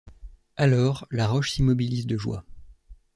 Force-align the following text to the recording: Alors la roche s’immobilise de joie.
Alors 0.57 1.05
la 1.11 1.27
roche 1.27 1.51
s’immobilise 1.51 2.07
de 2.07 2.17
joie. 2.17 2.43